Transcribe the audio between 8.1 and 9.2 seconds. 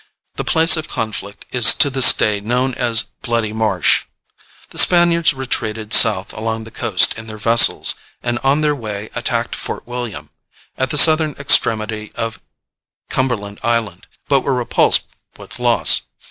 and on their way